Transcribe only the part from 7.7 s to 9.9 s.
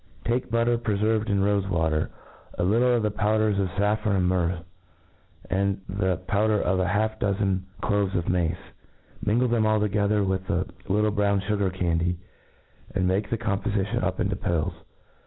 cloves of mace J minglcf them all